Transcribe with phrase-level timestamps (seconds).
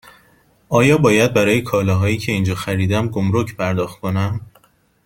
[0.69, 4.41] آیا باید برای کالاهایی که اینجا خریدم گمرگ پرداخت کنم؟